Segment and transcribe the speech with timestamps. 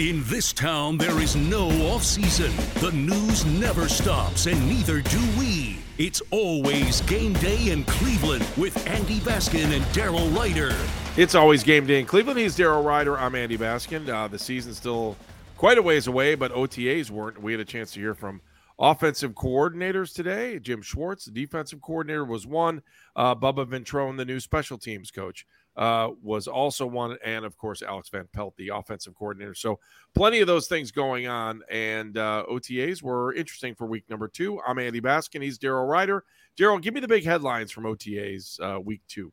[0.00, 2.50] In this town, there is no off season.
[2.80, 5.78] The news never stops, and neither do we.
[5.98, 10.76] It's always game day in Cleveland with Andy Baskin and Daryl Ruiter.
[11.16, 12.40] It's always game day in Cleveland.
[12.40, 13.16] He's Daryl Ruiter.
[13.16, 14.08] I'm Andy Baskin.
[14.08, 15.16] Uh, the season's still
[15.56, 17.40] quite a ways away, but OTAs weren't.
[17.40, 18.40] We had a chance to hear from
[18.80, 20.58] offensive coordinators today.
[20.58, 22.82] Jim Schwartz, the defensive coordinator, was one.
[23.14, 27.82] Uh, Bubba Ventrone, the new special teams coach uh, was also one, and of course
[27.82, 29.54] Alex Van Pelt, the offensive coordinator.
[29.54, 29.80] So
[30.14, 34.60] plenty of those things going on, and uh, OTAs were interesting for week number two.
[34.66, 35.42] I'm Andy Baskin.
[35.42, 36.24] He's Daryl Ruiter.
[36.56, 39.32] Daryl, give me the big headlines from OTAs uh, week two.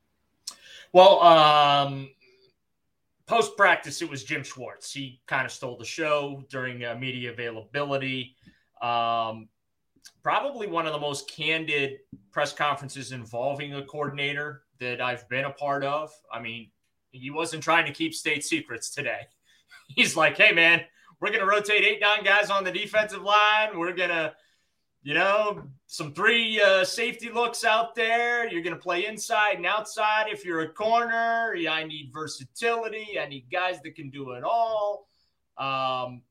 [0.93, 2.09] Well, um,
[3.27, 4.91] post practice, it was Jim Schwartz.
[4.91, 8.35] He kind of stole the show during uh, media availability.
[8.81, 9.47] Um,
[10.23, 11.99] probably one of the most candid
[12.31, 16.11] press conferences involving a coordinator that I've been a part of.
[16.31, 16.69] I mean,
[17.11, 19.21] he wasn't trying to keep state secrets today.
[19.87, 20.81] He's like, hey, man,
[21.21, 23.77] we're going to rotate eight, nine guys on the defensive line.
[23.77, 24.33] We're going to,
[25.03, 28.49] you know, some three uh, safety looks out there.
[28.49, 30.25] You're going to play inside and outside.
[30.29, 33.19] If you're a corner, I need versatility.
[33.19, 35.07] I need guys that can do it all.
[35.57, 36.23] Um,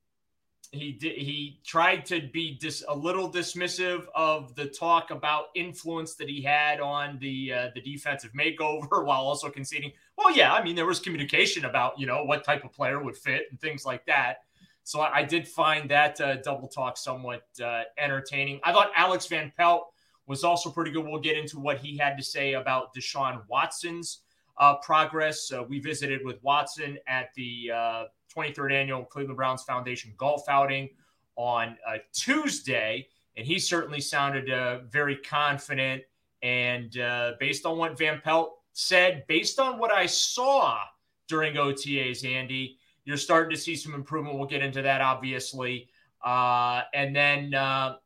[0.73, 6.15] he did he tried to be dis, a little dismissive of the talk about influence
[6.15, 10.63] that he had on the uh, the defensive makeover while also conceding well yeah i
[10.63, 13.85] mean there was communication about you know what type of player would fit and things
[13.85, 14.39] like that.
[14.85, 18.61] So i, I did find that uh, double talk somewhat uh, entertaining.
[18.63, 19.93] I thought alex van pelt
[20.27, 21.05] was also pretty good.
[21.05, 24.21] We'll get into what he had to say about deshaun watson's
[24.61, 28.05] uh, progress uh, we visited with watson at the uh,
[28.35, 30.91] 23rd annual Cleveland Browns Foundation golf outing
[31.35, 33.09] on uh, Tuesday.
[33.37, 36.03] And he certainly sounded uh, very confident.
[36.43, 40.79] And uh, based on what Van Pelt said, based on what I saw
[41.27, 44.37] during OTAs, Andy, you're starting to see some improvement.
[44.37, 45.89] We'll get into that, obviously.
[46.25, 47.97] And then I,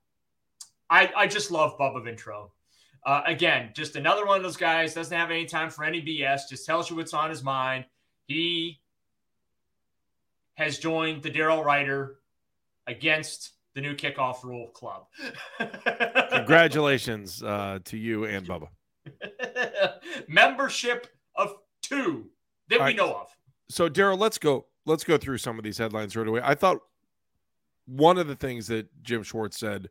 [0.91, 2.49] I just love Bubba Ventrone.
[3.07, 6.49] Uh, again, just another one of those guys doesn't have any time for any BS.
[6.49, 7.85] Just tells you what's on his mind.
[8.27, 8.81] He
[10.55, 12.17] has joined the Daryl Ruiter
[12.87, 15.07] against the new kickoff rule club.
[16.31, 18.69] Congratulations uh, to you and Bubba.
[20.29, 22.31] Membership of two
[22.69, 22.97] that All we right.
[22.97, 23.29] know of.
[23.69, 24.67] So Daryl, let's go.
[24.87, 26.41] Let's go through some of these headlines right away.
[26.45, 26.79] I thought
[27.87, 29.89] one of the things that Jim Schwartz said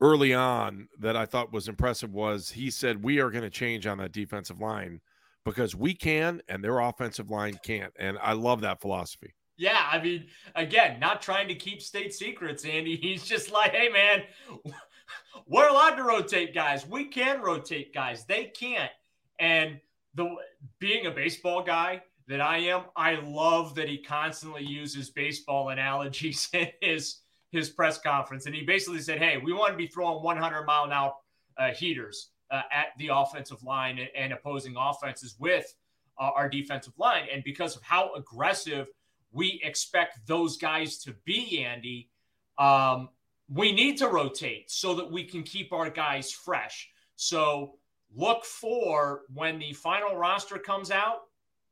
[0.00, 3.86] early on that I thought was impressive was he said we are going to change
[3.86, 5.00] on that defensive line
[5.44, 7.92] because we can and their offensive line can't.
[7.98, 9.34] And I love that philosophy.
[9.56, 12.96] Yeah, I mean, again, not trying to keep state secrets, Andy.
[13.02, 14.22] He's just like, hey, man,
[15.46, 16.86] we're allowed to rotate guys.
[16.86, 18.24] We can rotate guys.
[18.24, 18.90] They can't.
[19.38, 19.80] And
[20.14, 20.34] the
[20.78, 26.48] being a baseball guy that I am, I love that he constantly uses baseball analogies
[26.54, 27.16] in his
[27.50, 28.46] his press conference.
[28.46, 31.14] And he basically said, hey, we want to be throwing 100 mile an hour
[31.58, 35.74] uh, heaters uh, at the offensive line and, and opposing offenses with
[36.18, 37.24] uh, our defensive line.
[37.32, 38.88] And because of how aggressive–
[39.32, 42.10] we expect those guys to be, Andy,
[42.58, 43.08] um,
[43.48, 46.88] we need to rotate so that we can keep our guys fresh.
[47.16, 47.76] So
[48.14, 51.20] look for when the final roster comes out.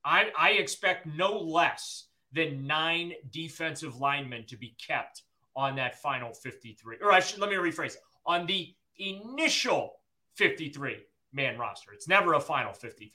[0.04, 5.22] I, I expect no less than nine defensive linemen to be kept
[5.58, 6.98] on that final 53.
[7.02, 9.94] Or I should let me rephrase on the initial
[10.36, 10.98] 53
[11.32, 11.92] man roster.
[11.92, 13.10] It's never a final 53.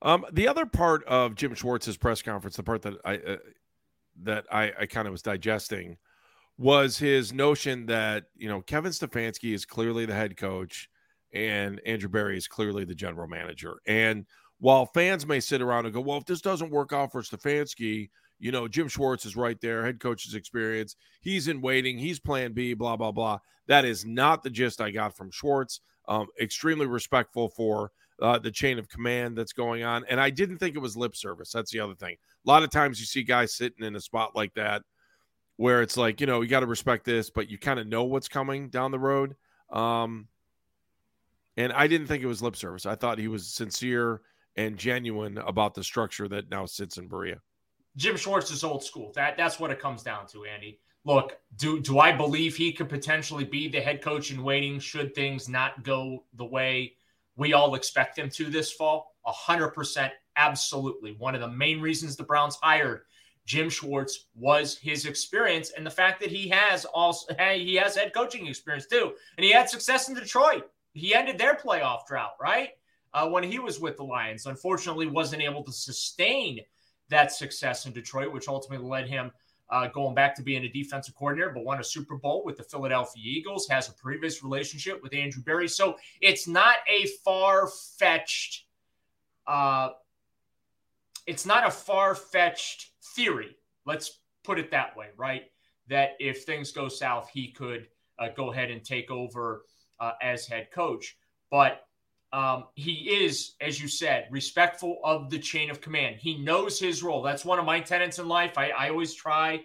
[0.00, 3.36] Um, the other part of Jim Schwartz's press conference, the part that I uh,
[4.22, 5.98] that I, I kind of was digesting,
[6.56, 10.88] was his notion that you know Kevin Stefanski is clearly the head coach,
[11.34, 13.78] and Andrew Berry is clearly the general manager.
[13.86, 14.24] And
[14.58, 18.08] while fans may sit around and go, "Well, if this doesn't work out for Stefanski,
[18.38, 22.52] you know Jim Schwartz is right there, head coach's experience, he's in waiting, he's Plan
[22.52, 23.38] B, blah blah blah."
[23.68, 25.80] That is not the gist I got from Schwartz.
[26.08, 27.90] Um, extremely respectful for
[28.22, 30.04] uh, the chain of command that's going on.
[30.08, 31.50] And I didn't think it was lip service.
[31.52, 32.14] That's the other thing.
[32.14, 34.82] A lot of times you see guys sitting in a spot like that
[35.56, 38.04] where it's like, you know, you got to respect this, but you kind of know
[38.04, 39.34] what's coming down the road.
[39.70, 40.28] Um,
[41.56, 42.86] and I didn't think it was lip service.
[42.86, 44.20] I thought he was sincere
[44.56, 47.40] and genuine about the structure that now sits in Berea.
[47.96, 49.12] Jim Schwartz is old school.
[49.14, 50.80] That that's what it comes down to, Andy.
[51.04, 55.14] Look, do do I believe he could potentially be the head coach in waiting should
[55.14, 56.94] things not go the way
[57.36, 59.14] we all expect him to this fall?
[59.26, 61.12] A 100% absolutely.
[61.12, 63.02] One of the main reasons the Browns hired
[63.46, 68.12] Jim Schwartz was his experience and the fact that he has also he has head
[68.12, 69.12] coaching experience too.
[69.36, 70.68] And he had success in Detroit.
[70.92, 72.70] He ended their playoff drought, right?
[73.14, 74.46] Uh, when he was with the Lions.
[74.46, 76.60] Unfortunately, wasn't able to sustain
[77.08, 79.30] that success in Detroit, which ultimately led him
[79.70, 82.62] uh, going back to being a defensive coordinator, but won a Super Bowl with the
[82.62, 85.68] Philadelphia Eagles, has a previous relationship with Andrew Berry.
[85.68, 87.68] So it's not a far
[87.98, 88.66] fetched,
[89.46, 89.90] uh,
[91.26, 93.56] it's not a far fetched theory.
[93.84, 95.44] Let's put it that way, right?
[95.88, 97.88] That if things go south, he could
[98.18, 99.64] uh, go ahead and take over
[99.98, 101.16] uh, as head coach.
[101.50, 101.85] But
[102.32, 102.92] um, he
[103.24, 106.16] is, as you said, respectful of the chain of command.
[106.18, 107.22] He knows his role.
[107.22, 108.58] That's one of my tenets in life.
[108.58, 109.64] I, I always try.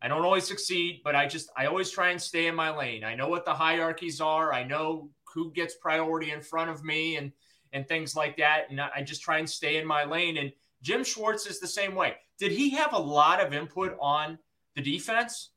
[0.00, 3.04] I don't always succeed, but I just I always try and stay in my lane.
[3.04, 4.52] I know what the hierarchies are.
[4.52, 7.32] I know who gets priority in front of me and
[7.72, 8.70] and things like that.
[8.70, 10.36] And I just try and stay in my lane.
[10.36, 12.16] And Jim Schwartz is the same way.
[12.38, 14.38] Did he have a lot of input on
[14.76, 15.52] the defense?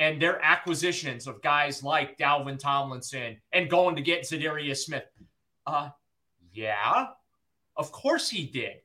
[0.00, 5.04] and their acquisitions of guys like Dalvin Tomlinson and going to get Za'Darius Smith.
[5.66, 5.90] Uh,
[6.52, 7.08] yeah,
[7.76, 8.76] of course he did.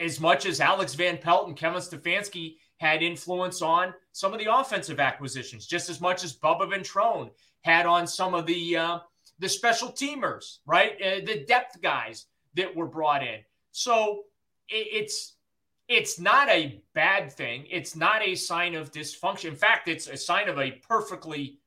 [0.00, 4.54] As much as Alex Van Pelt and Kevin Stefanski had influence on some of the
[4.54, 7.30] offensive acquisitions, just as much as Bubba Ventrone
[7.62, 8.98] had on some of the uh,
[9.38, 10.92] the special teamers, right?
[11.02, 13.40] Uh, the depth guys that were brought in.
[13.72, 14.24] So
[14.68, 15.34] it, it's
[15.88, 17.66] it's not a bad thing.
[17.70, 19.46] It's not a sign of dysfunction.
[19.46, 21.58] In fact, it's a sign of a perfectly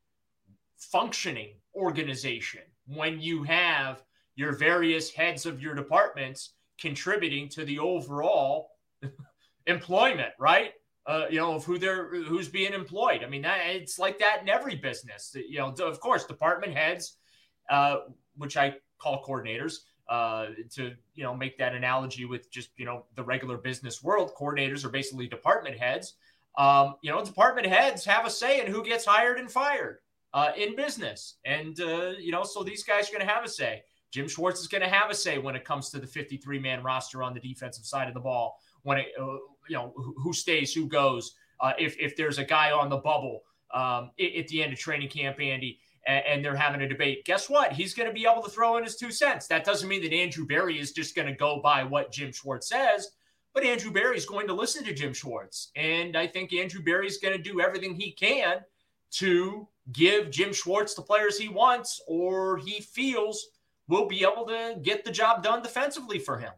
[0.77, 4.03] functioning organization when you have
[4.35, 8.71] your various heads of your departments contributing to the overall
[9.67, 10.71] employment, right?
[11.07, 13.23] Uh, you know, of who they're who's being employed.
[13.23, 15.35] I mean, that, it's like that in every business.
[15.35, 17.17] You know, of course, department heads,
[17.69, 17.97] uh,
[18.37, 23.05] which I call coordinators, uh, to you know make that analogy with just you know
[23.15, 24.31] the regular business world.
[24.35, 26.15] Coordinators are basically department heads.
[26.57, 29.99] Um, you know, department heads have a say in who gets hired and fired
[30.33, 33.49] uh, in business, and uh, you know, so these guys are going to have a
[33.49, 33.83] say.
[34.15, 36.81] Jim Schwartz is going to have a say when it comes to the 53 man
[36.81, 38.57] roster on the defensive side of the ball.
[38.83, 39.25] When it, uh,
[39.67, 41.35] you know, who stays, who goes.
[41.59, 43.41] Uh, if, if there's a guy on the bubble
[43.73, 47.73] um, at the end of training camp, Andy, and, they're having a debate, guess what?
[47.73, 49.47] He's going to be able to throw in his two cents.
[49.47, 52.69] That doesn't mean that Andrew Berry is just going to go by what Jim Schwartz
[52.69, 53.09] says,
[53.53, 55.71] but Andrew Berry is going to listen to Jim Schwartz.
[55.75, 58.59] And I think Andrew Berry is going to do everything he can
[59.11, 63.47] to give Jim Schwartz the players he wants or he feels
[63.87, 66.51] will be able to get the job done defensively for him.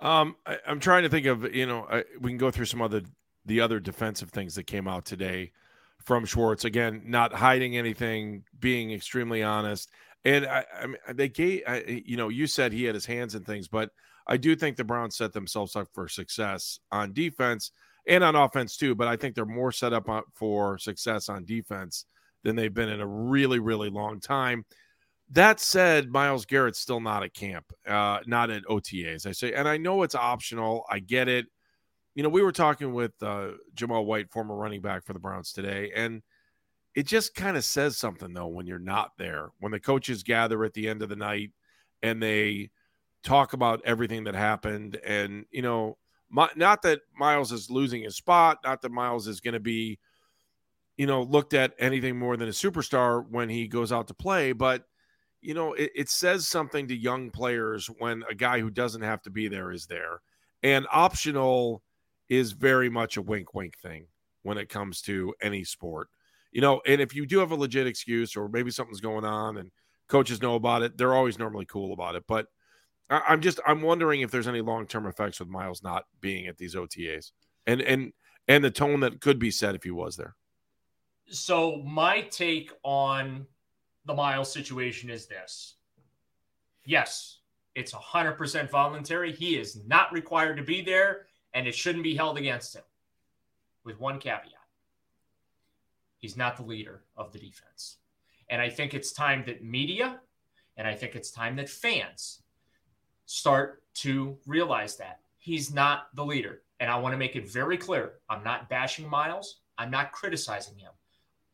[0.00, 2.80] Um, I, am trying to think of you know I, we can go through some
[2.80, 3.02] other
[3.44, 5.52] the other defensive things that came out today
[5.98, 6.64] from Schwartz.
[6.64, 9.90] Again, not hiding anything, being extremely honest,
[10.24, 13.34] and I, I mean, they gave I, you know you said he had his hands
[13.34, 13.90] in things, but
[14.26, 17.72] I do think the Browns set themselves up for success on defense
[18.06, 18.94] and on offense too.
[18.94, 22.06] But I think they're more set up for success on defense
[22.42, 24.64] than they've been in a really really long time.
[25.32, 29.26] That said, Myles Garrett's still not at camp, uh, not at OTAs.
[29.26, 30.84] I say, and I know it's optional.
[30.90, 31.46] I get it.
[32.16, 35.52] You know, we were talking with uh, Jamel White, former running back for the Browns
[35.52, 36.22] today, and
[36.96, 39.50] it just kind of says something though when you're not there.
[39.60, 41.50] When the coaches gather at the end of the night
[42.02, 42.70] and they
[43.22, 45.96] talk about everything that happened, and you know,
[46.28, 50.00] my, not that Myles is losing his spot, not that Myles is going to be,
[50.96, 54.50] you know, looked at anything more than a superstar when he goes out to play,
[54.50, 54.84] but
[55.40, 59.22] you know, it, it, says something to young players when a guy who doesn't have
[59.22, 60.20] to be there is there.
[60.62, 61.82] And optional
[62.28, 64.06] is very much a wink wink thing
[64.42, 66.08] when it comes to any sport.
[66.52, 69.56] You know, and if you do have a legit excuse or maybe something's going on
[69.56, 69.70] and
[70.08, 72.24] coaches know about it, they're always normally cool about it.
[72.26, 72.46] But
[73.08, 76.46] I, am just I'm wondering if there's any long term effects with Myles not being
[76.46, 77.32] at these OTAs
[77.66, 78.12] and and
[78.48, 80.34] and the tone that could be set if he was there.
[81.30, 83.46] So my take on
[84.06, 85.74] the Myles situation is this:
[86.84, 87.38] yes,
[87.74, 89.32] it's 100% voluntary.
[89.32, 92.82] He is not required to be there, and it shouldn't be held against him.
[93.84, 94.52] With one caveat:
[96.18, 97.96] he's not the leader of the defense,
[98.48, 100.20] and I think it's time that media,
[100.76, 102.42] and I think it's time that fans
[103.26, 106.62] start to realize that he's not the leader.
[106.80, 110.78] And I want to make it very clear I'm not bashing Myles, I'm not criticizing
[110.78, 110.92] him.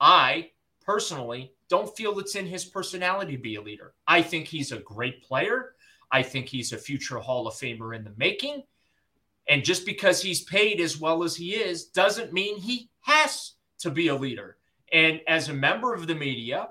[0.00, 0.50] I
[0.86, 3.94] personally don't feel it's in his personality to be a leader.
[4.06, 5.74] I think he's a great player.
[6.12, 8.62] I think he's a future Hall of Famer in the making.
[9.48, 13.90] And just because he's paid as well as he is doesn't mean he has to
[13.90, 14.56] be a leader.
[14.92, 16.68] And as a member of the media,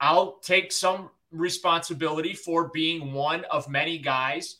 [0.00, 4.58] I'll take some responsibility for being one of many guys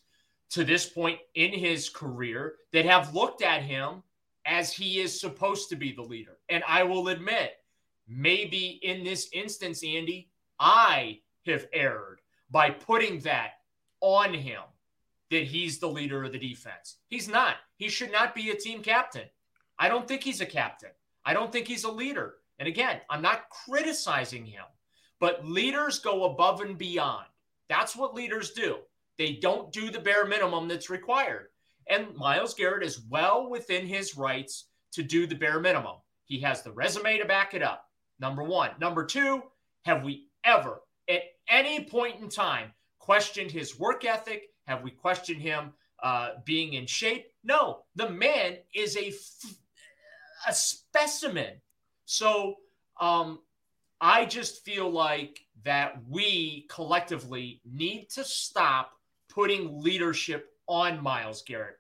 [0.51, 4.03] to this point in his career that have looked at him
[4.47, 6.39] as he is supposed to be the leader.
[6.49, 7.53] And I will admit,
[8.09, 13.53] maybe in this instance, Andy, I have erred by putting that
[14.01, 14.63] on him
[15.31, 16.97] that he's the leader of the defense.
[17.09, 17.57] He's not.
[17.77, 19.29] He should not be a team captain.
[19.79, 20.91] I don't think he's a captain.
[21.25, 22.37] I don't think he's a leader.
[22.59, 24.65] And again, I'm not criticizing him.
[25.21, 27.27] But leaders go above and beyond.
[27.69, 28.77] That's what leaders do.
[29.19, 31.49] They don't do the bare minimum that's required.
[31.89, 35.97] And Myles Garrett is well within his rights to do the bare minimum.
[36.25, 37.88] He has the resume to back it up.
[38.21, 38.71] Number one.
[38.81, 39.43] Number two,
[39.85, 44.51] have we ever, at any point in time, questioned his work ethic?
[44.67, 45.73] Have we questioned him
[46.03, 47.27] uh, being in shape?
[47.45, 49.13] No, the man is a,
[50.49, 51.55] a specimen.
[52.05, 52.57] So
[53.01, 53.41] um,
[54.01, 58.93] I just feel like that we collectively need to stop
[59.29, 61.79] putting leadership on Myles Garrett.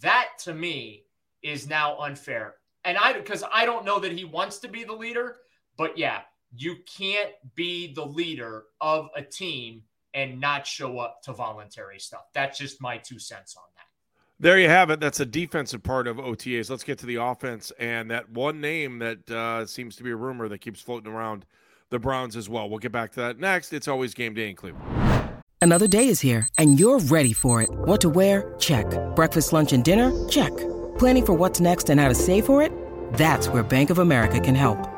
[0.00, 1.04] That to me
[1.42, 2.56] is now unfair.
[2.84, 5.36] And I, because I don't know that he wants to be the leader,
[5.78, 6.20] but yeah,
[6.54, 9.82] you can't be the leader of a team
[10.12, 12.24] and not show up to voluntary stuff.
[12.34, 13.84] That's just my two cents on that.
[14.40, 15.00] There you have it.
[15.00, 16.70] That's a defensive part of OTAs.
[16.70, 20.16] Let's get to the offense and that one name that uh, seems to be a
[20.16, 21.44] rumor that keeps floating around
[21.90, 22.68] the Browns as well.
[22.68, 23.72] We'll get back to that next.
[23.72, 24.84] It's always game day in Cleveland.
[25.60, 27.70] Another day is here and you're ready for it.
[27.70, 28.54] What to wear?
[28.58, 28.86] Check.
[29.16, 30.28] Breakfast, lunch, and dinner?
[30.28, 30.56] Check.
[30.98, 32.72] Planning for what's next and how to save for it?
[33.14, 34.97] That's where Bank of America can help.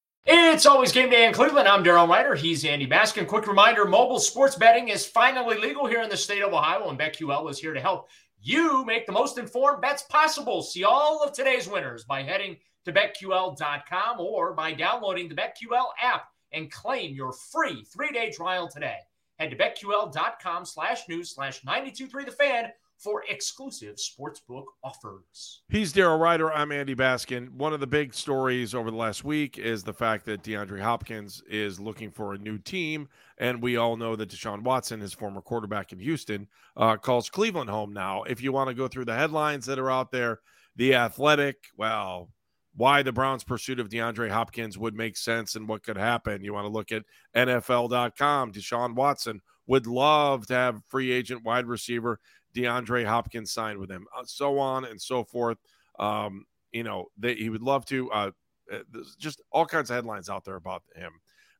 [0.25, 1.67] It's always game day in Cleveland.
[1.67, 2.35] I'm Daryl Ruiter.
[2.35, 3.25] He's Andy Baskin.
[3.25, 6.99] Quick reminder mobile sports betting is finally legal here in the state of Ohio, and
[6.99, 8.07] BetQL is here to help
[8.39, 10.61] you make the most informed bets possible.
[10.61, 16.25] See all of today's winners by heading to betql.com or by downloading the BetQL app
[16.51, 18.97] and claim your free three day trial today.
[19.39, 22.65] Head to betql.com slash news slash 923 the fan
[23.01, 25.63] for exclusive sportsbook offers.
[25.69, 26.51] He's Daryl Ruiter.
[26.51, 27.49] I'm Andy Baskin.
[27.51, 31.41] One of the big stories over the last week is the fact that DeAndre Hopkins
[31.49, 33.09] is looking for a new team.
[33.39, 37.71] And we all know that Deshaun Watson, his former quarterback in Houston, uh, calls Cleveland
[37.71, 38.23] home now.
[38.23, 40.39] If you want to go through the headlines that are out there,
[40.75, 42.29] The Athletic, well,
[42.75, 46.43] why the Browns' pursuit of DeAndre Hopkins would make sense and what could happen.
[46.43, 47.03] You want to look at
[47.35, 48.53] NFL.com.
[48.53, 52.19] Deshaun Watson would love to have free agent wide receiver
[52.55, 55.57] DeAndre Hopkins signed with him, uh, so on and so forth.
[55.99, 58.11] Um, you know, they, he would love to.
[58.11, 58.31] Uh,
[58.71, 58.79] uh
[59.19, 61.13] just all kinds of headlines out there about him.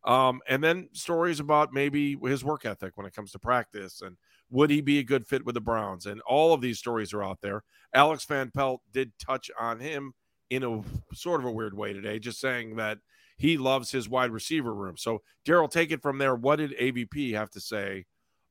[0.04, 4.18] Um, and then stories about maybe his work ethic when it comes to practice and
[4.52, 6.06] would he be a good fit with the Browns?
[6.06, 7.64] And all of these stories are out there.
[7.94, 10.14] Alex Van Pelt did touch on him
[10.50, 10.82] in a
[11.16, 12.98] sort of a weird way today, just saying that
[13.38, 14.98] he loves his wide receiver room.
[14.98, 16.36] So, Daryl, take it from there.
[16.36, 18.06] What did AVP have to say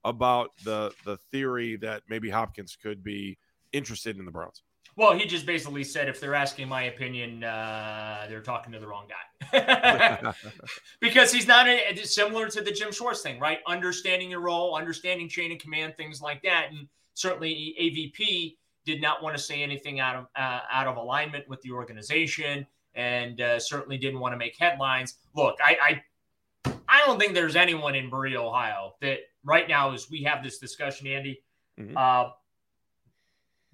[0.05, 3.39] about the the theory that maybe Hopkins could be
[3.73, 4.63] interested in the Browns?
[4.97, 8.87] Well, he just basically said if they're asking my opinion, uh, they're talking to the
[8.87, 10.35] wrong guy.
[11.01, 13.61] because he's not a, similar to the Jim Schwartz thing, right?
[13.67, 16.67] Understanding your role, understanding chain of command, things like that.
[16.71, 21.49] And certainly AVP did not want to say anything out of uh, out of alignment
[21.49, 25.17] with the organization, and uh, certainly didn't want to make headlines.
[25.35, 26.03] Look, I,
[26.65, 30.43] I I don't think there's anyone in Berea, Ohio, that right now as we have
[30.43, 31.43] this discussion, Andy,
[31.79, 31.97] mm-hmm.
[31.97, 32.31] uh,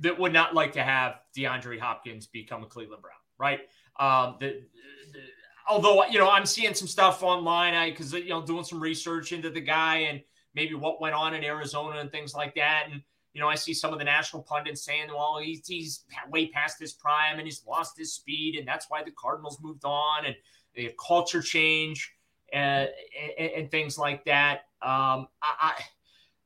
[0.01, 3.61] that would not like to have DeAndre Hopkins become a Cleveland Brown, right?
[3.99, 4.63] Um, the,
[5.13, 5.21] the,
[5.69, 9.33] although you know I'm seeing some stuff online, I because you know doing some research
[9.33, 10.21] into the guy and
[10.55, 13.03] maybe what went on in Arizona and things like that, and
[13.37, 16.81] you know, I see some of the national pundits saying, well, he's, he's way past
[16.81, 20.35] his prime and he's lost his speed, and that's why the Cardinals moved on and
[20.75, 22.15] the culture change
[22.51, 22.89] and,
[23.39, 24.66] and, and, things like that.
[24.83, 25.75] Um, I,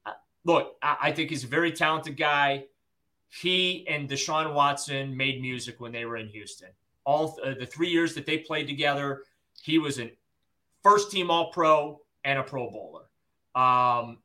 [0.06, 0.12] I
[0.44, 2.64] look, I, I, think he's a very talented guy.
[3.28, 6.68] He and Deshaun Watson made music when they were in Houston.
[7.04, 9.24] All uh, the three years that they played together,
[9.62, 10.12] he was a
[10.82, 13.06] first team All Pro and a Pro Bowler.
[13.54, 14.18] Um,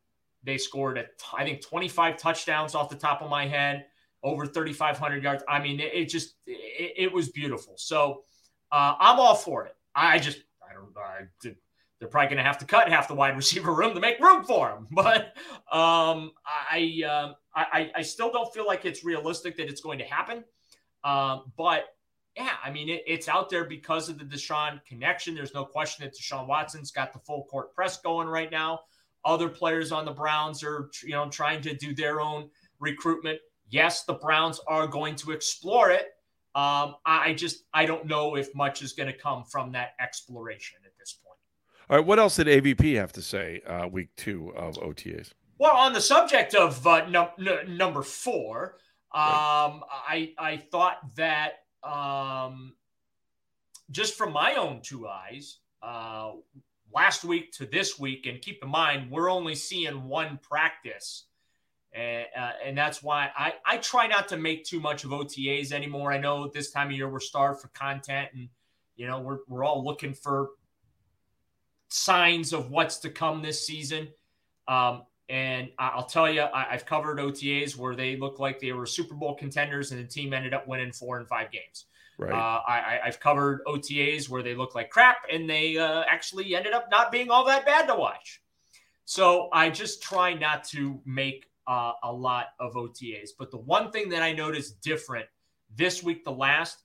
[0.43, 3.85] they scored, a, I think, 25 touchdowns off the top of my head,
[4.23, 5.43] over 3,500 yards.
[5.49, 7.73] I mean, it, it just, it, it, was beautiful.
[7.77, 8.23] So
[8.71, 9.75] uh, I'm all for it.
[9.95, 11.55] I just, I don't, I,
[11.99, 14.43] they're probably going to have to cut half the wide receiver room to make room
[14.43, 14.87] for him.
[14.91, 15.35] But
[15.71, 20.05] um, I, uh, I, I still don't feel like it's realistic that it's going to
[20.05, 20.43] happen.
[21.03, 21.85] Um, but
[22.35, 25.35] yeah, I mean, it, it's out there because of the Deshaun connection.
[25.35, 28.81] There's no question that Deshaun Watson's got the full court press going right now.
[29.23, 32.49] Other players on the Browns are, you know, trying to do their own
[32.79, 33.39] recruitment.
[33.69, 36.11] Yes, the Browns are going to explore it.
[36.55, 40.77] Um, I just I don't know if much is going to come from that exploration
[40.85, 41.24] at this point.
[41.89, 45.31] All right, what else did AVP have to say uh, week two of OTAs?
[45.57, 48.77] Well, on the subject of uh, num- n- number four,
[49.13, 49.81] um, right.
[50.07, 52.73] I I thought that um,
[53.91, 56.31] just from my own two eyes, uh,
[56.95, 58.25] last week to this week.
[58.25, 61.25] And keep in mind, we're only seeing one practice.
[61.93, 65.71] And, uh, and that's why I, I try not to make too much of OTAs
[65.71, 66.11] anymore.
[66.11, 68.49] I know this time of year we're starved for content and,
[68.95, 70.49] you know, we're, we're all looking for
[71.89, 74.07] signs of what's to come this season.
[74.67, 78.85] Um, and I'll tell you, I, have covered OTAs where they look like they were
[78.85, 81.85] Super Bowl contenders and the team ended up winning four and five games.
[82.17, 82.31] Right.
[82.31, 86.73] Uh, I, have covered OTAs where they look like crap and they uh, actually ended
[86.73, 88.41] up not being all that bad to watch.
[89.05, 93.29] So I just try not to make uh, a lot of OTAs.
[93.37, 95.25] But the one thing that I noticed different
[95.75, 96.83] this week, the last,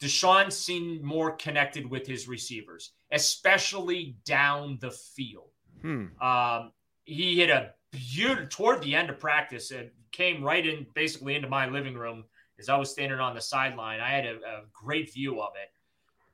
[0.00, 5.50] Deshaun seemed more connected with his receivers, especially down the field.
[5.82, 6.06] Hmm.
[6.20, 6.72] Um,
[7.04, 11.48] he hit a beautiful toward the end of practice and came right in basically into
[11.48, 12.24] my living room
[12.58, 14.00] as I was standing on the sideline.
[14.00, 15.70] I had a, a great view of it.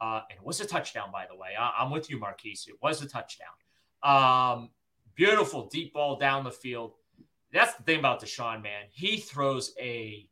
[0.01, 1.51] Uh, and it was a touchdown, by the way.
[1.59, 2.67] I, am with you, Marquise.
[2.69, 3.49] It was a touchdown.
[4.03, 4.71] Um,
[5.15, 6.93] beautiful deep ball down the field.
[7.53, 8.85] That's the thing about Deshaun, man.
[8.91, 10.29] He throws a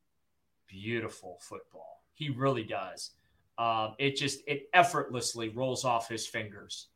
[0.68, 2.02] beautiful football.
[2.12, 3.12] He really does.
[3.58, 6.88] Um, it just it effortlessly rolls off his fingers.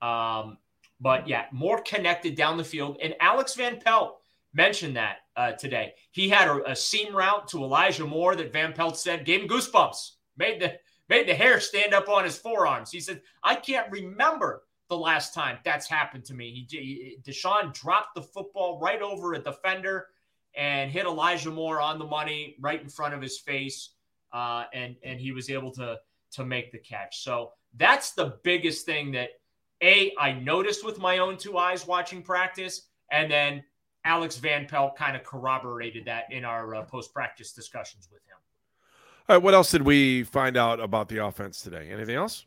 [0.00, 0.58] Um,
[1.00, 2.98] but yeah, more connected down the field.
[3.02, 4.20] And Alex Van Pelt
[4.54, 5.94] mentioned that uh, today.
[6.12, 9.48] He had a, a, seam route to Elijah Moore that Van Pelt said gave him
[9.48, 10.74] goosebumps, made the
[11.08, 12.90] made the hair stand up on his forearms.
[12.90, 17.74] He said, "I can't remember the last time that's happened to me." He, he Deshaun
[17.74, 20.06] dropped the football right over a defender
[20.54, 23.90] and hit Elijah Moore on the money right in front of his face,
[24.36, 25.96] uh, and and he was able to
[26.32, 27.22] to make the catch.
[27.24, 29.30] So that's the biggest thing that
[29.82, 33.64] a I noticed with my own two eyes watching practice, and then
[34.04, 38.36] Alex Van Pelt kind of corroborated that in our uh, post practice discussions with him.
[39.28, 41.88] All right, what else did we find out about the offense today?
[41.90, 42.44] Anything else?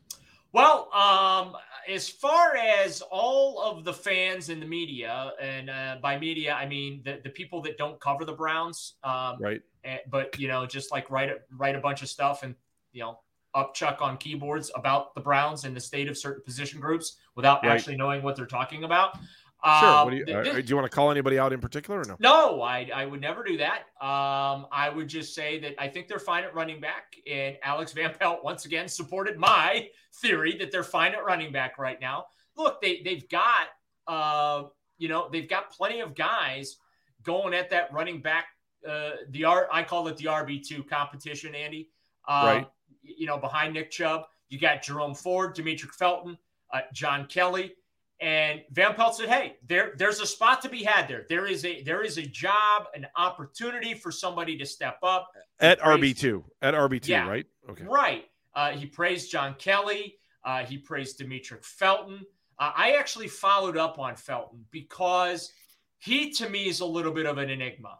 [0.52, 1.56] Well, um,
[1.88, 6.66] as far as all of the fans and the media, and uh, by media I
[6.66, 9.60] mean the, the people that don't cover the Browns, um, right?
[9.84, 12.54] And, eh, but you know, just like write write a bunch of stuff and
[12.92, 13.20] you know
[13.54, 17.72] upchuck on keyboards about the Browns and the state of certain position groups without right.
[17.72, 19.18] actually knowing what they're talking about.
[19.62, 19.88] Sure.
[19.88, 22.16] Um, do, you, uh, do you want to call anybody out in particular or no?
[22.18, 23.80] No, I, I would never do that.
[24.00, 27.16] Um, I would just say that I think they're fine at running back.
[27.30, 31.78] And Alex Van Pelt once again supported my theory that they're fine at running back
[31.78, 32.26] right now.
[32.56, 33.68] Look, they, they've got,
[34.06, 34.64] uh,
[34.96, 36.76] you know, they've got plenty of guys
[37.22, 38.46] going at that running back.
[38.88, 41.90] Uh, the R, I call it the RB2 competition, Andy.
[42.26, 42.68] Um, right.
[43.02, 46.38] You know, behind Nick Chubb, you got Jerome Ford, Demetric Felton,
[46.72, 47.74] uh, John Kelly
[48.20, 51.24] And Van Pelt said, "Hey, there, there's a spot to be had there.
[51.28, 55.80] There is a, there is a job, an opportunity for somebody to step up at
[55.80, 57.46] RB two, at RB two, yeah, right?
[57.70, 58.24] Okay, right.
[58.54, 60.16] Uh, he praised John Kelly.
[60.44, 62.20] Uh, he praised Demetric Felton.
[62.58, 65.52] Uh, I actually followed up on Felton because
[65.98, 67.98] he, to me, is a little bit of an enigma.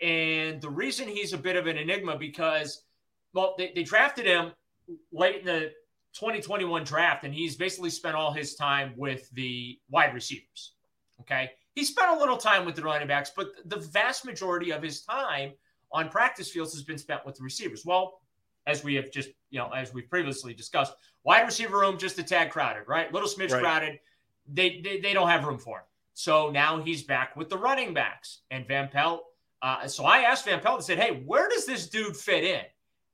[0.00, 2.82] And the reason he's a bit of an enigma because,
[3.32, 4.52] well, they, they drafted him
[5.12, 5.72] late in the
[6.18, 10.72] 2021 draft, and he's basically spent all his time with the wide receivers.
[11.20, 11.50] Okay.
[11.74, 15.02] He spent a little time with the running backs, but the vast majority of his
[15.02, 15.52] time
[15.92, 17.84] on practice fields has been spent with the receivers.
[17.84, 18.20] Well,
[18.66, 22.22] as we have just, you know, as we've previously discussed, wide receiver room just a
[22.22, 23.12] tad crowded, right?
[23.12, 23.62] Little smidge right.
[23.62, 23.98] crowded.
[24.48, 25.84] They, they, they don't have room for him.
[26.14, 29.24] So now he's back with the running backs and Van Pelt.
[29.60, 32.62] Uh, so I asked Van Pelt and said, Hey, where does this dude fit in?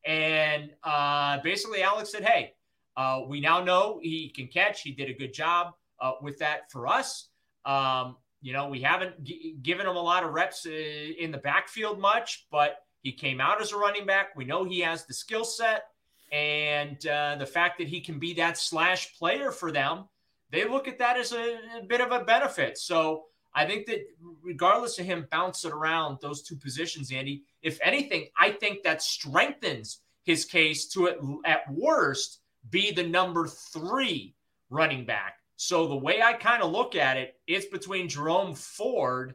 [0.05, 2.53] And uh, basically, Alex said, Hey,
[2.97, 4.83] uh, we now know he can catch.
[4.83, 7.29] He did a good job uh, with that for us.
[7.65, 11.39] Um, you know, we haven't g- given him a lot of reps uh, in the
[11.39, 14.37] backfield much, but he came out as a running back.
[14.37, 15.85] We know he has the skill set
[16.33, 20.09] and uh, the fact that he can be that slash player for them.
[20.51, 22.79] They look at that as a, a bit of a benefit.
[22.79, 23.25] So
[23.55, 24.01] I think that
[24.43, 30.01] regardless of him bouncing around those two positions, Andy, if anything, I think that strengthens
[30.25, 34.35] his case to at, at worst be the number three
[34.70, 35.37] running back.
[35.57, 39.35] So the way I kind of look at it, it's between Jerome Ford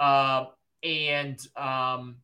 [0.00, 0.46] uh,
[0.82, 2.16] and um,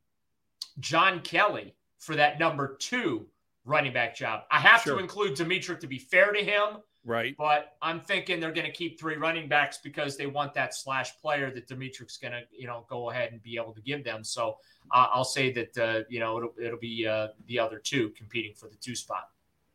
[0.80, 3.26] John Kelly for that number two
[3.64, 4.42] running back job.
[4.50, 4.96] I have sure.
[4.96, 6.78] to include Demetric to be fair to him.
[7.06, 7.36] Right.
[7.36, 11.16] But I'm thinking they're going to keep three running backs because they want that slash
[11.20, 14.24] player that Demetric's going to, you know, go ahead and be able to give them.
[14.24, 14.56] So
[14.90, 18.54] uh, I'll say that, uh, you know, it'll, it'll be uh, the other two competing
[18.54, 19.28] for the two spot.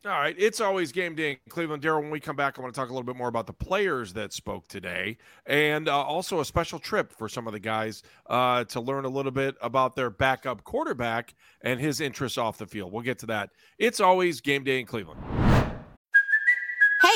[0.06, 0.34] All right.
[0.38, 1.82] It's always game day in Cleveland.
[1.82, 3.52] Daryl, when we come back, I want to talk a little bit more about the
[3.52, 8.02] players that spoke today and uh, also a special trip for some of the guys
[8.26, 12.66] uh, to learn a little bit about their backup quarterback and his interests off the
[12.66, 12.92] field.
[12.92, 13.50] We'll get to that.
[13.76, 15.20] It's always game day in Cleveland.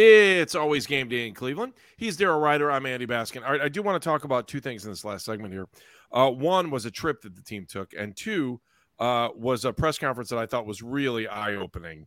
[0.00, 1.72] It's always game day in Cleveland.
[1.96, 2.70] He's Daryl Ruiter.
[2.70, 3.44] I'm Andy Baskin.
[3.44, 5.66] All right, I do want to talk about two things in this last segment here.
[6.12, 8.60] Uh, one was a trip that the team took, and two
[9.00, 12.06] uh, was a press conference that I thought was really eye opening.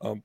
[0.00, 0.24] Um,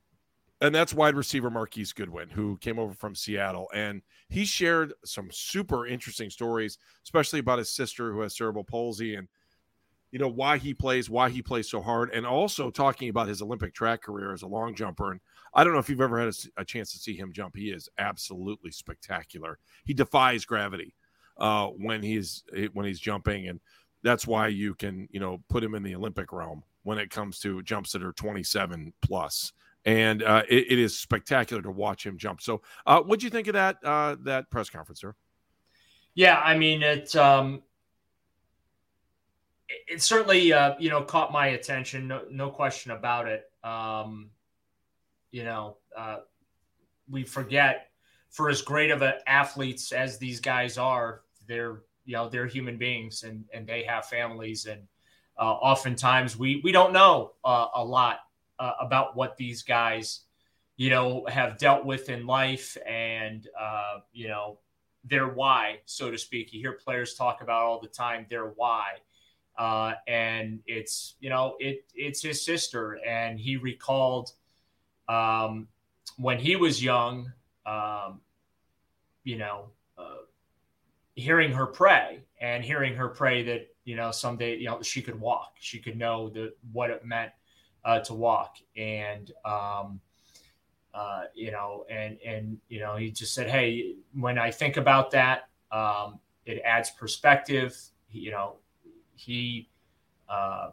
[0.60, 3.68] and that's wide receiver Marquise Goodwin, who came over from Seattle.
[3.72, 9.14] And he shared some super interesting stories, especially about his sister who has cerebral palsy
[9.14, 9.28] and,
[10.10, 13.40] you know, why he plays, why he plays so hard, and also talking about his
[13.40, 15.20] Olympic track career as a long jumper and
[15.54, 17.56] I don't know if you've ever had a, a chance to see him jump.
[17.56, 19.58] He is absolutely spectacular.
[19.84, 20.94] He defies gravity
[21.38, 23.60] uh, when he's when he's jumping, and
[24.02, 27.38] that's why you can you know put him in the Olympic realm when it comes
[27.40, 29.52] to jumps that are 27 plus.
[29.86, 32.40] And uh, it, it is spectacular to watch him jump.
[32.40, 35.14] So, uh, what do you think of that uh, that press conference, sir?
[36.14, 37.14] Yeah, I mean it.
[37.16, 37.62] Um,
[39.68, 42.08] it certainly uh, you know caught my attention.
[42.08, 43.44] No, no question about it.
[43.62, 44.30] Um,
[45.34, 46.18] you know, uh,
[47.10, 47.88] we forget
[48.30, 52.76] for as great of a athletes as these guys are, they're you know they're human
[52.76, 54.82] beings and and they have families and
[55.36, 58.20] uh, oftentimes we we don't know uh, a lot
[58.60, 60.20] uh, about what these guys
[60.76, 64.58] you know have dealt with in life and uh, you know
[65.02, 66.52] their why so to speak.
[66.52, 68.84] You hear players talk about all the time their why
[69.58, 74.30] uh, and it's you know it it's his sister and he recalled
[75.08, 75.68] um,
[76.16, 77.32] when he was young,
[77.66, 78.20] um,
[79.24, 80.24] you know, uh,
[81.14, 85.18] hearing her pray and hearing her pray that you know someday you know she could
[85.18, 87.32] walk, she could know the what it meant
[87.84, 90.00] uh, to walk, and um,
[90.94, 95.10] uh, you know, and and you know, he just said, hey, when I think about
[95.10, 97.76] that, um, it adds perspective.
[98.10, 98.56] You know,
[99.16, 99.68] he,
[100.28, 100.70] uh,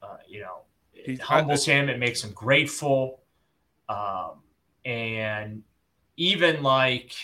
[0.00, 0.60] uh, you know,
[1.04, 1.88] it humbles him.
[1.88, 3.20] It makes him grateful.
[3.88, 4.42] Um,
[4.84, 5.62] and
[6.16, 7.14] even like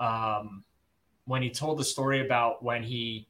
[0.00, 0.64] um,
[1.26, 3.28] when he told the story about when he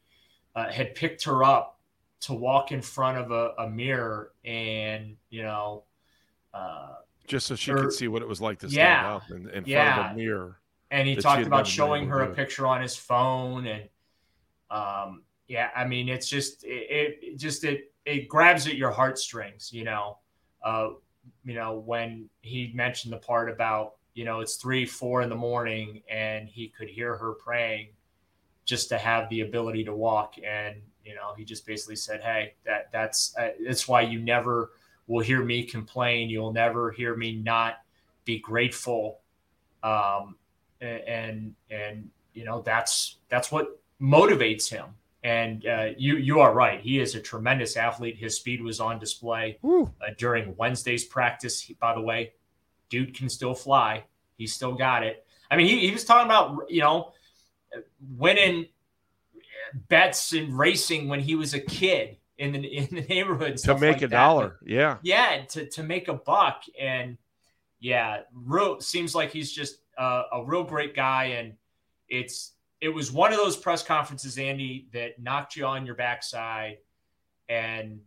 [0.55, 1.79] uh, had picked her up
[2.21, 5.85] to walk in front of a, a mirror and, you know,
[6.53, 6.95] uh,
[7.29, 9.49] just so she her, could see what it was like to stand yeah, up in,
[9.51, 9.95] in yeah.
[9.95, 10.59] front of a mirror.
[10.91, 13.89] and he talked about showing her a picture on his phone and
[14.71, 19.73] um yeah i mean it's just it, it just it it grabs at your heartstrings
[19.73, 20.19] you know
[20.65, 20.89] uh
[21.45, 25.37] you know when he mentioned the part about you know it's three four in the
[25.37, 27.89] morning and he could hear her praying
[28.65, 30.35] just to have the ability to walk.
[30.47, 34.73] And you know he just basically said hey that that's uh, that's why you never
[35.07, 36.29] will hear me complain.
[36.29, 37.79] You'll never hear me not
[38.25, 39.21] be grateful.
[39.83, 40.37] Um
[40.83, 44.87] a- and and you know that's that's what motivates him
[45.25, 46.81] and uh, you you are right.
[46.81, 48.17] He is a tremendous athlete.
[48.17, 52.33] His speed was on display uh, during wednesday's practice He- by the way.
[52.91, 54.05] Dude can still fly.
[54.37, 55.27] He's still got it.
[55.51, 57.13] I mean he, he was talking about you know
[58.17, 58.67] winning
[59.89, 63.95] bets and racing when he was a kid in the in the neighborhood to make
[63.97, 64.11] like a that.
[64.11, 64.59] dollar.
[64.65, 64.99] Yeah.
[65.03, 67.19] Yeah, to to make a buck, and
[67.81, 71.55] yeah, real seems like he's just uh, a real great guy, and
[72.09, 76.79] it's it was one of those press conferences, Andy, that knocked you on your backside
[77.49, 78.01] and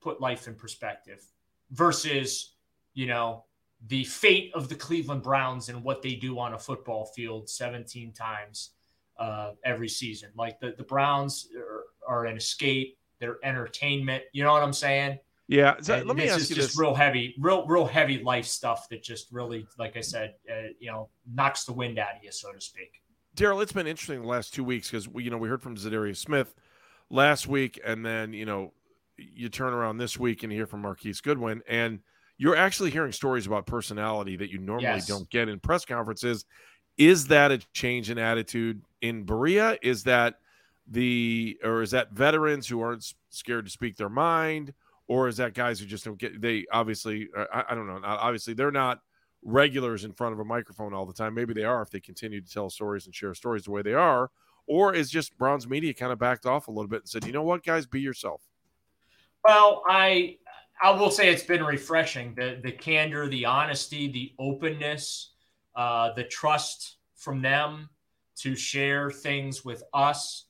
[0.00, 1.24] put life in perspective
[1.70, 2.54] versus
[2.92, 3.44] you know
[3.88, 8.12] the fate of the Cleveland Browns and what they do on a football field 17
[8.12, 8.70] times
[9.18, 10.30] uh, every season.
[10.36, 14.24] Like the, the Browns are, are an escape, they're entertainment.
[14.32, 15.18] You know what I'm saying?
[15.48, 15.74] Yeah.
[15.80, 16.78] So let me this ask is you just this.
[16.78, 20.90] real heavy, real, real heavy life stuff that just really, like I said, uh, you
[20.90, 23.02] know, knocks the wind out of you, so to speak.
[23.36, 25.76] Daryl, it's been interesting the last two weeks because we, you know, we heard from
[25.76, 26.54] Za'Darius Smith
[27.10, 28.72] last week, and then you know,
[29.16, 32.00] you turn around this week and hear from Marquise Goodwin, and
[32.38, 35.06] you're actually hearing stories about personality that you normally Yes.
[35.06, 36.44] don't get in press conferences.
[36.96, 39.78] Is that a change in attitude in Berea?
[39.82, 40.38] Is that
[40.86, 44.74] the or is that veterans who aren't scared to speak their mind,
[45.08, 46.40] or is that guys who just don't get?
[46.40, 48.00] They obviously, I, I don't know.
[48.04, 49.00] Obviously, they're not
[49.44, 51.34] regulars in front of a microphone all the time.
[51.34, 53.94] Maybe they are if they continue to tell stories and share stories the way they
[53.94, 54.30] are.
[54.66, 57.32] Or is just Browns media kind of backed off a little bit and said, you
[57.32, 58.40] know what, guys, be yourself.
[59.46, 60.38] Well, I
[60.82, 62.34] I will say it's been refreshing.
[62.34, 65.32] The the candor, the honesty, the openness,
[65.76, 67.90] uh, the trust from them
[68.36, 70.46] to share things with us.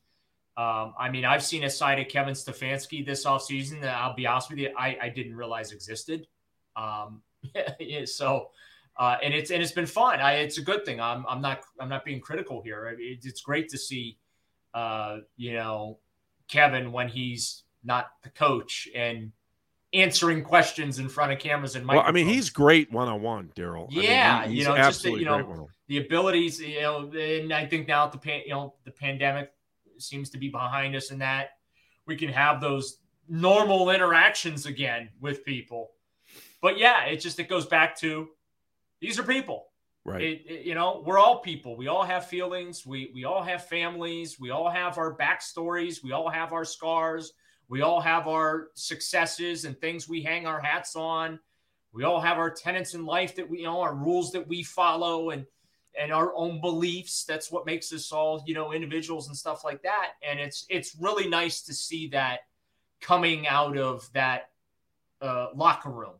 [0.56, 4.26] Um, I mean, I've seen a side of Kevin Stefanski this offseason that I'll be
[4.26, 6.28] honest with you, I, I didn't realize existed.
[6.76, 7.22] Um,
[7.80, 8.50] yeah, so
[8.96, 10.20] uh, and it's and it's been fun.
[10.20, 11.00] I, it's a good thing.
[11.00, 12.88] I'm I'm not I'm not being critical here.
[12.88, 14.18] I mean, it's great to see,
[14.72, 15.98] uh, you know,
[16.48, 19.32] Kevin when he's not the coach and
[19.92, 23.52] answering questions in front of cameras and Well, I mean, he's great one on one,
[23.56, 23.86] Daryl.
[23.92, 27.52] I mean, Yeah, he- you know, just absolutely you know, the abilities, you know, and
[27.52, 29.52] I think now the pan, you know, the pandemic
[29.98, 31.50] seems to be behind us, and that
[32.06, 35.92] we can have those normal interactions again with people.
[36.60, 38.28] But yeah, it just it goes back to
[39.04, 39.66] these are people.
[40.04, 40.22] Right.
[40.22, 41.76] It, it- you know, we're all people.
[41.76, 42.84] We all have feelings.
[42.86, 44.38] We we all have families.
[44.40, 46.02] We all have our backstories.
[46.02, 47.32] We all have our scars.
[47.68, 51.40] We all have our successes and things we hang our hats on.
[51.92, 54.62] We all have our tenets in life that we you know our rules that we
[54.62, 55.46] follow and
[55.98, 57.24] and our own beliefs.
[57.24, 60.12] That's what makes us all you know individuals and stuff like that.
[60.28, 62.40] And it's it's really nice to see that
[63.00, 64.50] coming out of that
[65.20, 66.14] uh, locker room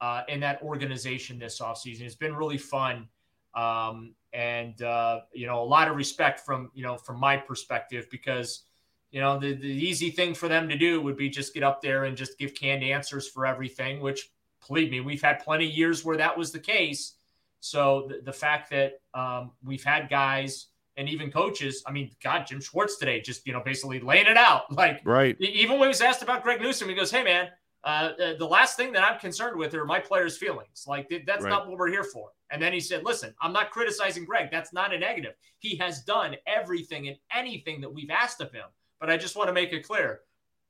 [0.00, 2.02] uh, in that organization this offseason.
[2.02, 3.08] It's been really fun.
[3.54, 8.08] Um, and, uh, you know, a lot of respect from, you know, from my perspective,
[8.10, 8.64] because,
[9.12, 11.80] you know, the, the easy thing for them to do would be just get up
[11.80, 14.30] there and just give canned answers for everything, which,
[14.66, 17.14] believe me, we've had plenty of years where that was the case.
[17.60, 22.46] So the, the fact that um, we've had guys and even coaches, I mean, God,
[22.46, 24.64] Jim Schwartz today just, you know, basically laying it out.
[24.70, 25.36] Like, Right.
[25.40, 27.48] Even when he was asked about Greg Newsom, he goes, "Hey, man,
[27.84, 30.84] uh, uh, the last thing that I'm concerned with are my players' feelings.
[30.86, 31.50] Like that's Right.
[31.50, 34.50] not what we're here for." And then he said, "Listen, I'm not criticizing Greg.
[34.50, 35.34] That's not a negative.
[35.58, 38.66] He has done everything and anything that we've asked of him.
[39.00, 40.22] But I just want to make it clear."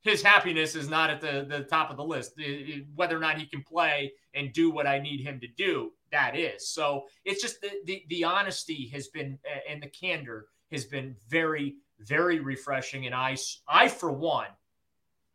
[0.03, 2.38] His happiness is not at the, the top of the list.
[2.94, 6.37] Whether or not he can play and do what I need him to do, that
[6.37, 6.68] is.
[6.68, 11.16] So it's just the, the, the honesty has been uh, and the candor has been
[11.31, 13.07] very, very refreshing.
[13.07, 14.48] And I, I for one,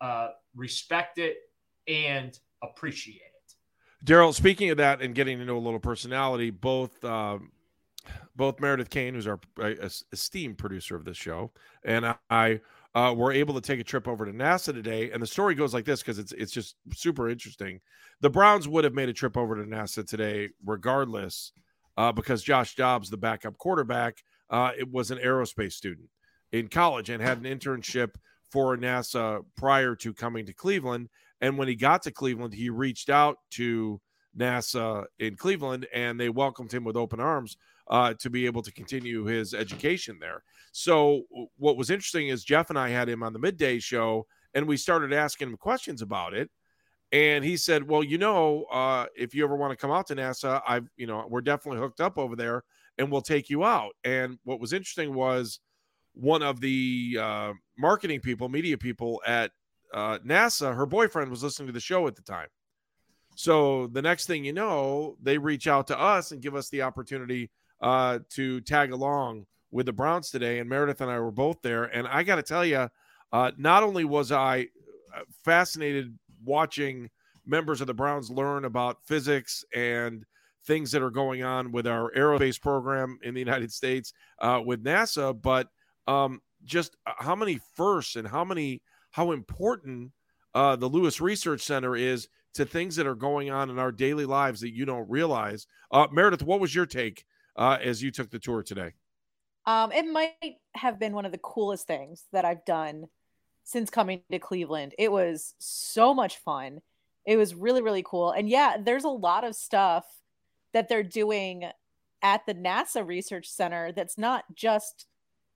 [0.01, 1.37] uh, respect it
[1.89, 4.05] and appreciate it.
[4.05, 7.51] Daryl, speaking of that and getting to know a little personality, both um,
[8.35, 9.73] both Meredith Kane, who's our uh,
[10.11, 11.51] esteemed producer of this show,
[11.83, 12.61] and I
[12.95, 15.11] uh, were able to take a trip over to NASA today.
[15.11, 17.81] And the story goes like this because it's it's just super interesting.
[18.21, 21.51] The Browns would have made a trip over to NASA today, regardless,
[21.97, 26.09] uh, because Josh Dobbs, the backup quarterback, uh, it was an aerospace student
[26.51, 28.15] in college and had an internship
[28.49, 31.09] for NASA prior to coming to Cleveland.
[31.41, 34.01] And when he got to Cleveland, he reached out to
[34.37, 37.57] NASA in Cleveland, and they welcomed him with open arms
[37.89, 40.43] uh, to be able to continue his education there.
[40.71, 41.23] So,
[41.57, 44.77] what was interesting is Jeff and I had him on the midday show, and we
[44.77, 46.49] started asking him questions about it.
[47.11, 50.15] And he said, "Well, you know, uh, if you ever want to come out to
[50.15, 52.63] NASA, I've, you know, we're definitely hooked up over there,
[52.97, 55.59] and we'll take you out." And what was interesting was
[56.13, 59.51] one of the uh, marketing people, media people at
[59.93, 62.47] uh, NASA, her boyfriend was listening to the show at the time.
[63.35, 66.81] So the next thing you know, they reach out to us and give us the
[66.81, 67.49] opportunity
[67.81, 70.59] uh, to tag along with the Browns today.
[70.59, 71.85] And Meredith and I were both there.
[71.85, 72.89] And I got to tell you,
[73.31, 74.67] uh, not only was I
[75.15, 77.09] uh, fascinated watching
[77.45, 80.25] members of the Browns learn about physics and
[80.65, 84.83] things that are going on with our aerospace program in the United States uh, with
[84.83, 85.67] NASA, but
[86.07, 90.11] um, just how many firsts and how many how important
[90.53, 94.25] uh, the Lewis Research Center is to things that are going on in our daily
[94.25, 95.67] lives that you don't realize.
[95.91, 98.93] Uh, Meredith, what was your take uh, as you took the tour today?
[99.65, 103.07] Um, it might have been one of the coolest things that I've done
[103.63, 104.95] since coming to Cleveland.
[104.97, 106.81] It was so much fun.
[107.25, 108.31] It was really, really cool.
[108.31, 110.05] And yeah, there's a lot of stuff
[110.73, 111.65] that they're doing
[112.21, 115.05] at the NASA Research Center that's not just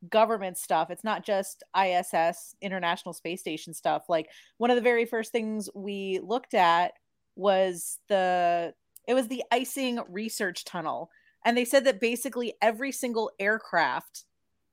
[0.10, 0.89] government stuff.
[0.89, 4.04] It's not just ISS, International Space Station stuff.
[4.10, 6.94] Like one of the very first things we looked at
[7.36, 8.74] was the
[9.08, 11.10] it was the icing research tunnel.
[11.46, 14.24] And they said that basically every single aircraft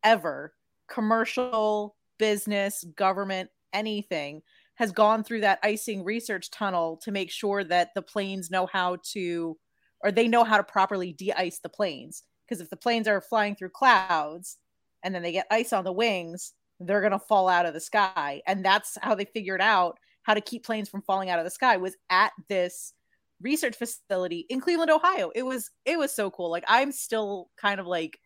[0.05, 0.55] ever,
[0.89, 4.43] commercial, business, government, anything,
[4.77, 8.99] has gone through that icing research tunnel to make sure that the planes know how
[9.03, 9.57] to
[10.03, 12.23] or they know how to properly de-ice the planes.
[12.47, 14.57] Because if the planes are flying through clouds,
[15.03, 17.81] and then they get ice on the wings, they're going to fall out of the
[17.81, 18.43] sky.
[18.47, 21.51] And that's how they figured out how to keep planes from falling out of the
[21.51, 22.93] sky was at this
[23.41, 25.31] research facility in Cleveland, Ohio.
[25.35, 26.51] It was it was so cool.
[26.51, 28.19] Like I'm still kind of like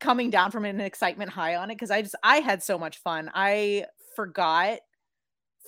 [0.00, 2.98] coming down from an excitement high on it because I just I had so much
[2.98, 3.30] fun.
[3.34, 4.78] I forgot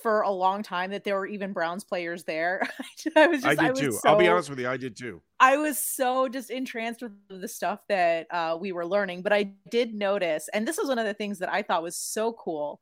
[0.01, 2.67] for a long time that there were even Browns players there.
[3.15, 3.91] I was just, I did I too.
[3.91, 5.21] So, I'll be honest with you, I did too.
[5.39, 9.53] I was so just entranced with the stuff that uh, we were learning, but I
[9.69, 12.81] did notice, and this was one of the things that I thought was so cool.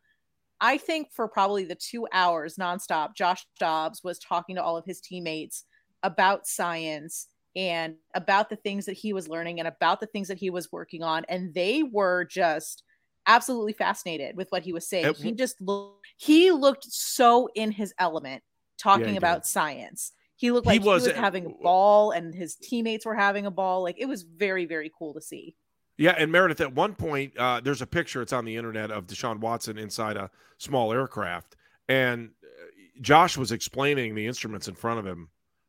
[0.61, 4.85] I think for probably the two hours nonstop, Josh Dobbs was talking to all of
[4.85, 5.63] his teammates
[6.03, 10.37] about science and about the things that he was learning and about the things that
[10.37, 12.83] he was working on, and they were just
[13.25, 15.05] absolutely fascinated with what he was saying.
[15.05, 18.43] It, he just looked he looked so in his element
[18.77, 19.49] talking yeah, about did.
[19.49, 20.11] science.
[20.35, 23.45] He looked like he was, he was having a ball and his teammates were having
[23.45, 23.83] a ball.
[23.83, 25.55] Like it was very, very cool to see.
[25.97, 28.21] Yeah, and Meredith, at one point, uh, there's a picture.
[28.21, 31.57] It's on the internet of Deshaun Watson inside a small aircraft,
[31.89, 32.47] and uh,
[33.01, 35.27] Josh was explaining the instruments in front of him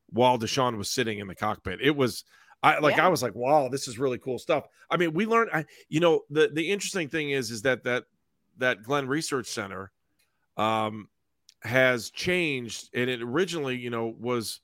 [0.08, 1.80] while Deshaun was sitting in the cockpit.
[1.82, 2.22] It was
[2.62, 3.06] I like yeah.
[3.06, 4.66] I was like, wow, this is really cool stuff.
[4.90, 8.04] I mean, we learned I, you know, the the interesting thing is is that that
[8.58, 9.92] that Glenn Research Center
[10.56, 11.08] um
[11.62, 14.60] has changed and it originally, you know, was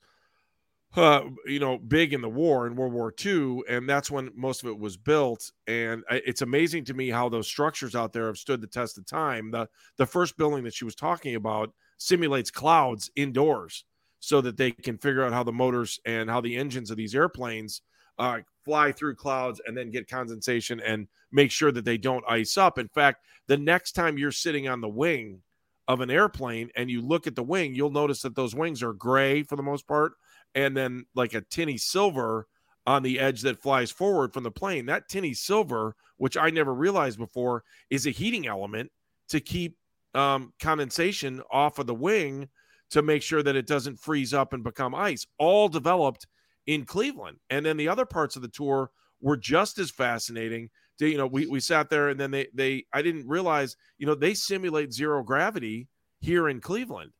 [0.95, 4.63] uh, you know, big in the war in World War II, and that's when most
[4.63, 5.51] of it was built.
[5.67, 9.05] And it's amazing to me how those structures out there have stood the test of
[9.05, 9.51] time.
[9.51, 13.85] The the first building that she was talking about simulates clouds indoors
[14.19, 17.15] so that they can figure out how the motors and how the engines of these
[17.15, 17.81] airplanes
[18.19, 22.57] uh, fly through clouds and then get condensation and make sure that they don't ice
[22.57, 22.79] up.
[22.79, 25.41] In fact, the next time you're sitting on the wing
[25.87, 28.93] of an airplane and you look at the wing, you'll notice that those wings are
[28.93, 30.13] gray for the most part,
[30.55, 32.47] and then like a tinny silver
[32.85, 34.85] on the edge that flies forward from the plane.
[34.85, 38.91] That tinny silver, which I never realized before, is a heating element
[39.29, 39.77] to keep
[40.13, 42.49] um, condensation off of the wing
[42.91, 46.27] to make sure that it doesn't freeze up and become ice, all developed
[46.65, 47.37] in Cleveland.
[47.49, 50.69] And then the other parts of the tour were just as fascinating.
[50.99, 54.07] To, you know, we, we sat there and then they they I didn't realize, you
[54.07, 55.87] know, they simulate zero gravity
[56.19, 57.11] here in Cleveland.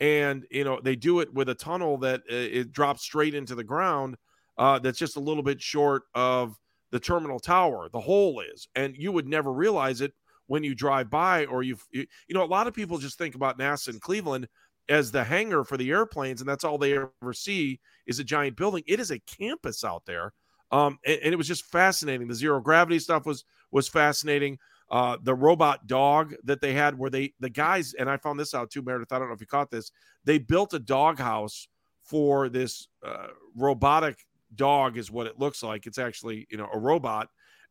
[0.00, 3.54] And you know, they do it with a tunnel that uh, it drops straight into
[3.54, 4.16] the ground
[4.58, 6.56] uh, that's just a little bit short of
[6.90, 7.88] the terminal tower.
[7.92, 10.12] The hole is, and you would never realize it
[10.46, 13.58] when you drive by or you you know a lot of people just think about
[13.58, 14.48] NASA in Cleveland
[14.90, 18.56] as the hangar for the airplanes, and that's all they ever see is a giant
[18.56, 18.82] building.
[18.86, 20.34] It is a campus out there,
[20.72, 22.28] um, and, and, it was just fascinating.
[22.28, 24.58] The zero gravity stuff was was fascinating.
[24.90, 28.52] Uh, the robot dog that they had, where they the guys, and I found this
[28.52, 29.12] out too, Meredith.
[29.12, 29.92] I don't know if you caught this.
[30.24, 31.68] They built a dog house
[32.02, 34.18] for this uh, robotic
[34.56, 35.86] dog, is what it looks like.
[35.86, 37.28] It's actually you know a robot,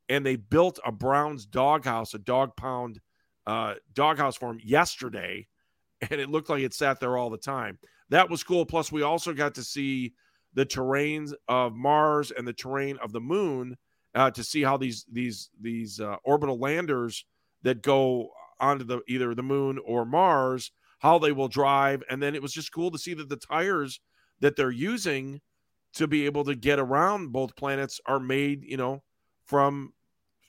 [0.08, 3.02] and they built a Browns dog house, a dog pound
[3.46, 5.46] uh, dog house for him yesterday
[6.10, 7.78] and it looked like it sat there all the time.
[8.10, 8.66] That was cool.
[8.66, 10.14] Plus, we also got to see
[10.54, 13.78] the terrains of Mars and the terrain of the moon
[14.16, 17.26] uh, to see how these these these uh, orbital landers
[17.62, 18.30] that go
[18.60, 22.54] onto the either the moon or Mars how they will drive and then it was
[22.54, 24.00] just cool to see that the tires
[24.40, 25.42] that they're using
[25.94, 29.02] to be able to get around both planets are made you know
[29.46, 29.94] from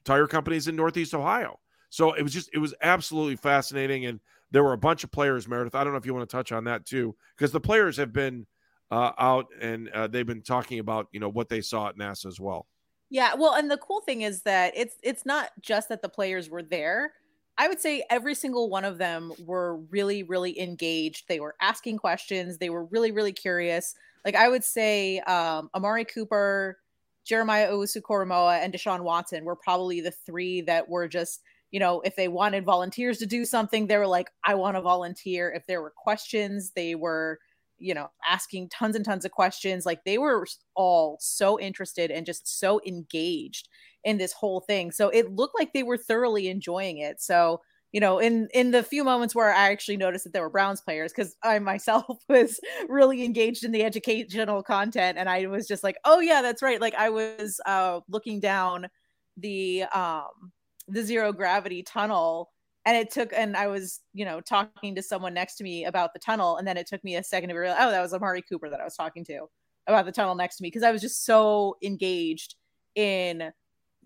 [0.04, 4.20] tire companies in northeast ohio so it was just it was absolutely fascinating and
[4.50, 6.52] there were a bunch of players meredith i don't know if you want to touch
[6.52, 8.46] on that too because the players have been
[8.90, 12.26] uh, out and uh, they've been talking about you know what they saw at nasa
[12.26, 12.66] as well
[13.10, 16.48] Yeah, well, and the cool thing is that it's it's not just that the players
[16.48, 17.12] were there.
[17.58, 21.26] I would say every single one of them were really really engaged.
[21.28, 23.94] They were asking questions, they were really really curious.
[24.24, 26.78] Like I would say um Amari Cooper,
[27.24, 32.16] Jeremiah Owusu-Koramoah and Deshaun Watson were probably the three that were just, you know, if
[32.16, 35.50] they wanted volunteers to do something, they were like I want to volunteer.
[35.52, 37.38] If there were questions, they were
[37.80, 39.86] you know, asking tons and tons of questions.
[39.86, 43.68] Like they were all so interested and just so engaged
[44.04, 44.92] in this whole thing.
[44.92, 47.20] So it looked like they were thoroughly enjoying it.
[47.20, 47.60] So,
[47.92, 50.80] you know, in in the few moments where I actually noticed that there were Browns
[50.80, 55.82] players, because I myself was really engaged in the educational content, and I was just
[55.82, 56.80] like, oh yeah, that's right.
[56.80, 58.88] Like I was uh looking down
[59.36, 60.52] the um
[60.90, 62.50] the zero gravity tunnel.
[62.86, 66.14] And it took and i was you know talking to someone next to me about
[66.14, 68.40] the tunnel and then it took me a second to realize oh that was amari
[68.40, 69.46] cooper that i was talking to
[69.86, 72.54] about the tunnel next to me because i was just so engaged
[72.94, 73.52] in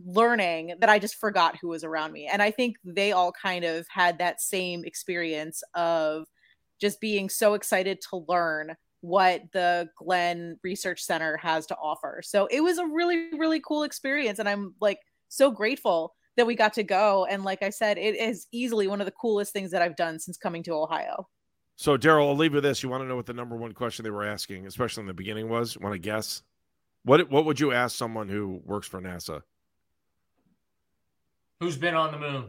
[0.04, 2.26] learning that i just forgot who was around me.
[2.26, 6.26] And i think they all kind of had that same experience of
[6.80, 12.22] just being so excited to learn what the glenn research center has to offer.
[12.24, 16.54] So it was a really really cool experience and i'm like so grateful that we
[16.54, 17.26] got to go.
[17.26, 20.18] And like I said, it is easily one of the coolest things that I've done
[20.18, 21.28] since coming to Ohio.
[21.76, 23.72] so daryl i'll leave you with this you want to know what the number one
[23.72, 26.42] question they were asking especially in the beginning was want to guess
[27.04, 29.42] what what would you ask someone who works for nasa
[31.60, 32.44] Who's been on the moon?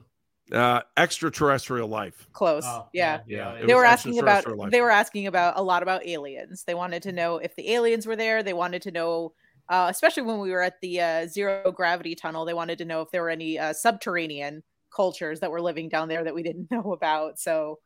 [0.52, 2.64] uh extraterrestrial life Close.
[2.68, 3.22] Oh, yeah.
[3.26, 4.70] yeah it They were asking about life.
[4.72, 6.64] they were asking about a lot about aliens.
[6.66, 8.44] They wanted to know if the aliens were there.
[8.44, 9.34] They wanted to know
[9.70, 13.02] uh, especially when we were at the uh, zero gravity tunnel, they wanted to know
[13.02, 14.64] if there were any uh, subterranean
[14.96, 17.40] cultures that were living down there that we didn't know about.
[17.40, 17.80] So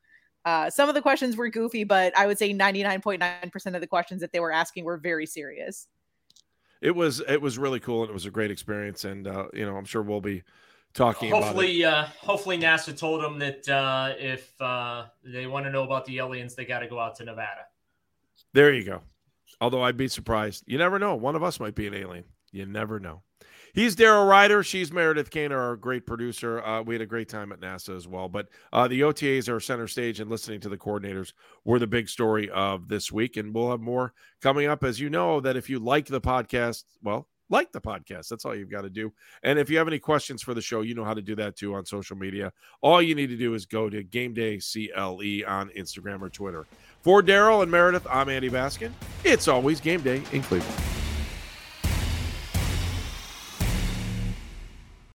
[0.45, 4.21] uh, some of the questions were goofy, but I would say 99.9% of the questions
[4.21, 5.87] that they were asking were very serious.
[6.81, 9.65] it was it was really cool and it was a great experience and uh you
[9.65, 10.41] know i'm sure we'll be
[10.93, 15.65] talking about it Hopefully, uh, hopefully NASA told them that uh, if uh, they want
[15.65, 17.65] to know about the aliens, they got to go out to Nevada.
[18.53, 19.01] There you go.
[19.61, 20.63] Although I'd be surprised.
[20.67, 21.15] You never know.
[21.15, 22.25] One of us might be an alien.
[22.51, 23.23] You never know.
[23.73, 24.63] He's Daryl Ruiter.
[24.63, 26.63] She's Meredith Kane, our great producer.
[26.63, 28.27] Uh, we had a great time at NASA as well.
[28.27, 31.33] But uh, the OTAs are center stage, and listening to the coordinators
[31.63, 33.37] were the big story of this week.
[33.37, 34.83] And we'll have more coming up.
[34.83, 38.29] As you know, that if you like the podcast, well, like the podcast.
[38.29, 39.11] That's all you've got to do.
[39.43, 41.55] And if you have any questions for the show, you know how to do that
[41.55, 42.53] too on social media.
[42.81, 46.67] All you need to do is go to Game Day CLE on Instagram or Twitter.
[47.01, 48.91] For Daryl and Meredith, I'm Andy Baskin.
[49.23, 50.98] It's always game day in Cleveland.